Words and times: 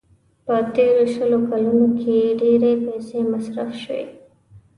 په 0.45 0.55
تېرو 0.75 1.03
شلو 1.13 1.39
کلونو 1.49 1.87
کې 1.99 2.17
ډېرې 2.41 2.71
پيسې 2.85 3.19
مصرف 3.31 3.69
شوې. 3.83 4.03